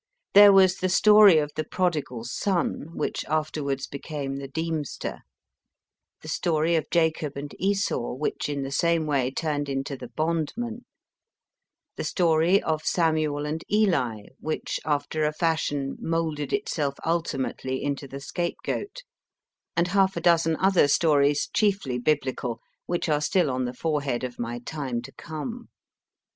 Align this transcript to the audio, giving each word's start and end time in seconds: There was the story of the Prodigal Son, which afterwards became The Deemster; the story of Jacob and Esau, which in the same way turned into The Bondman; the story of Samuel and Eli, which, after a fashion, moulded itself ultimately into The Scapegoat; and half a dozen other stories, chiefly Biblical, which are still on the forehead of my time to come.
There 0.33 0.51
was 0.51 0.77
the 0.77 0.89
story 0.89 1.37
of 1.37 1.51
the 1.55 1.63
Prodigal 1.63 2.23
Son, 2.23 2.87
which 2.97 3.23
afterwards 3.25 3.85
became 3.85 4.37
The 4.37 4.47
Deemster; 4.47 5.19
the 6.23 6.27
story 6.27 6.75
of 6.75 6.89
Jacob 6.89 7.33
and 7.37 7.53
Esau, 7.59 8.13
which 8.13 8.49
in 8.49 8.63
the 8.63 8.71
same 8.71 9.05
way 9.05 9.29
turned 9.29 9.69
into 9.69 9.95
The 9.95 10.07
Bondman; 10.07 10.85
the 11.97 12.03
story 12.03 12.63
of 12.63 12.81
Samuel 12.81 13.45
and 13.45 13.63
Eli, 13.71 14.23
which, 14.39 14.79
after 14.85 15.23
a 15.23 15.31
fashion, 15.33 15.97
moulded 16.01 16.51
itself 16.51 16.95
ultimately 17.05 17.83
into 17.83 18.07
The 18.07 18.21
Scapegoat; 18.21 19.03
and 19.77 19.89
half 19.89 20.17
a 20.17 20.21
dozen 20.21 20.55
other 20.55 20.87
stories, 20.87 21.47
chiefly 21.53 21.99
Biblical, 21.99 22.59
which 22.87 23.07
are 23.07 23.21
still 23.21 23.51
on 23.51 23.65
the 23.65 23.73
forehead 23.75 24.23
of 24.23 24.39
my 24.39 24.57
time 24.65 25.03
to 25.03 25.11
come. 25.11 25.69